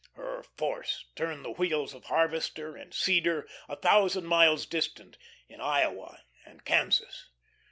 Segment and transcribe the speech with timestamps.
[0.13, 5.15] Her force turned the wheels of harvester and seeder a thousand miles distant
[5.47, 7.29] in Iowa and Kansas.